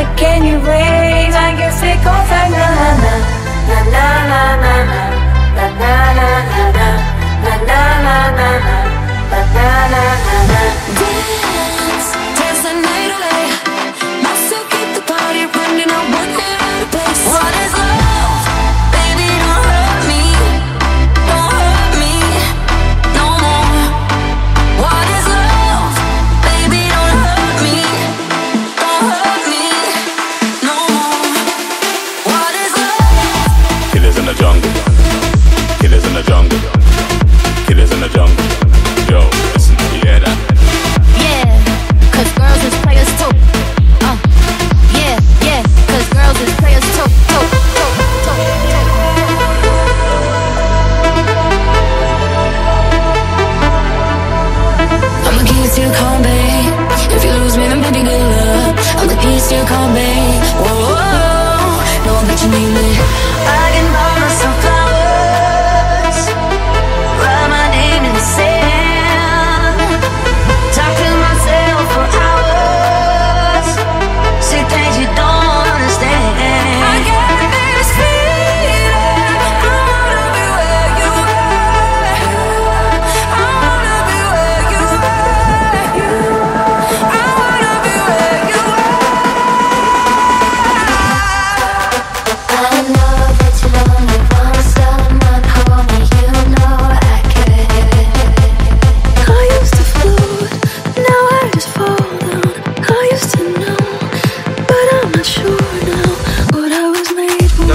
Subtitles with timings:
[0.00, 0.99] I can't erase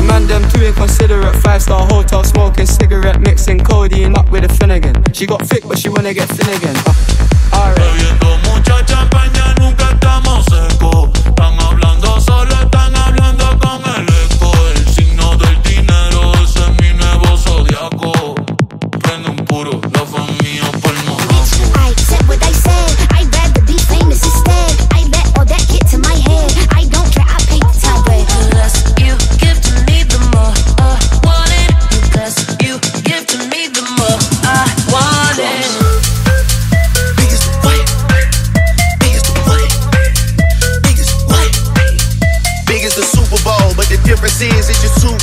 [0.08, 1.36] man them too inconsiderate.
[1.42, 4.96] Five star hotel, smoking cigarette, mixing codeine up with a Finnegan.
[5.14, 6.76] She got thick, but she wanna get thin again.
[6.86, 7.86] Uh, Alright.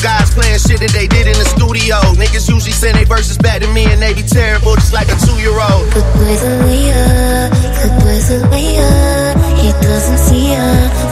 [0.03, 1.97] guys playing shit that they did in the studio.
[2.19, 5.17] Niggas usually send they verses back to me and they be terrible, just like a
[5.23, 5.87] two year old.
[5.95, 7.49] Good boys are we are,
[7.79, 9.31] good boys are we are.
[9.63, 11.12] He doesn't see us.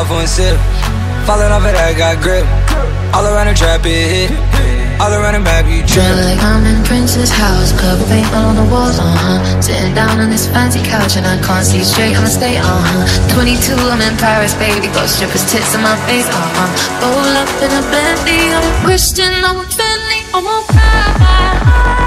[0.00, 0.56] off one sip.
[1.28, 2.48] Falling off of that got grip.
[3.12, 4.32] All around the trap, it hit.
[4.96, 6.04] All around the back, you trip.
[6.04, 7.72] Feel like I'm in Prince's house.
[7.76, 9.60] Purple paint all on the walls, uh huh.
[9.60, 13.36] Sitting down on this fancy couch and I can't see straight, I'ma stay, uh huh.
[13.36, 14.88] 22, I'm in Paris, baby.
[14.88, 16.68] Got strippers' tits in my face, uh huh.
[17.04, 21.99] Roll up in a Bentley, I'm a Christian, I'm a Bentley, I'm a pride.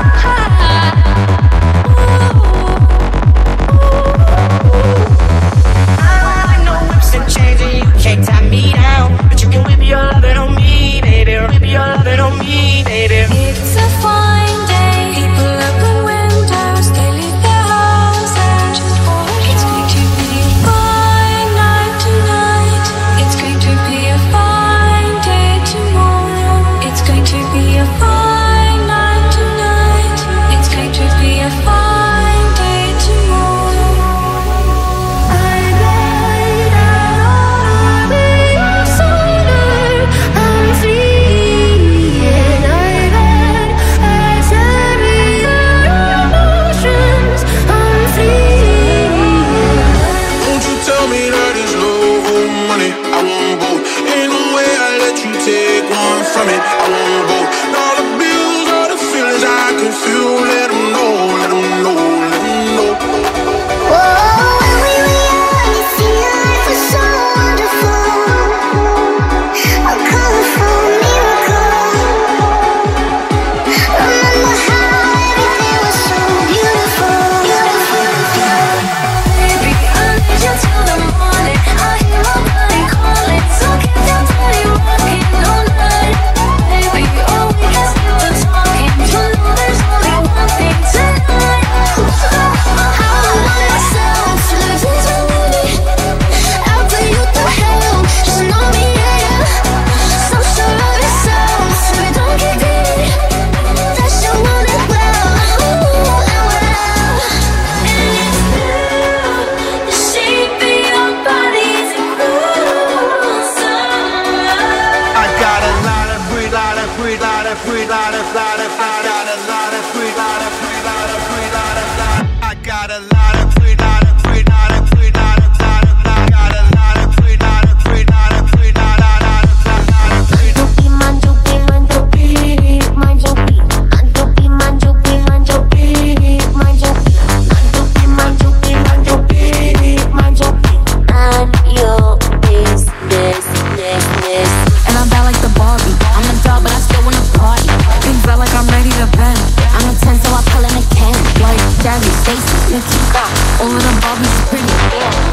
[152.24, 154.74] face all of the Barbies is pretty.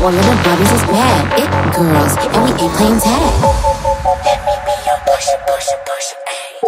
[0.04, 1.40] All of the Barbies is bad.
[1.40, 3.32] It girls, and we ain't playing tag.
[4.25, 6.60] Let me be your pusher, pusher, pusher, ayy.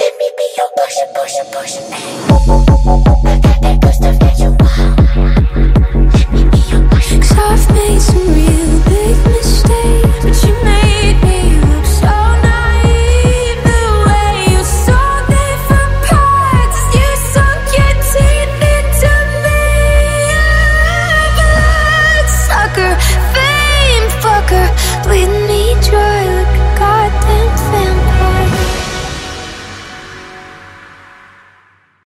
[0.00, 3.19] Let me be your pusher, push, push, ayy.